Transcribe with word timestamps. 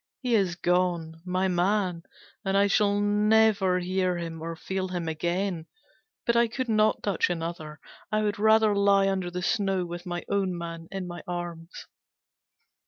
He 0.23 0.33
is 0.33 0.55
gone, 0.55 1.21
my 1.25 1.47
man, 1.47 2.01
I 2.43 2.65
shall 2.65 2.99
never 2.99 3.77
hear 3.77 4.17
him 4.17 4.41
or 4.41 4.55
feel 4.55 4.87
him 4.87 5.07
again, 5.07 5.67
but 6.25 6.35
I 6.35 6.47
could 6.47 6.67
not 6.69 7.03
touch 7.03 7.29
another. 7.29 7.79
I 8.11 8.23
would 8.23 8.39
rather 8.39 8.75
lie 8.75 9.07
under 9.07 9.29
the 9.29 9.43
snow 9.43 9.85
with 9.85 10.07
my 10.07 10.23
own 10.27 10.57
man 10.57 10.87
in 10.91 11.05
my 11.05 11.21
arms! 11.27 11.85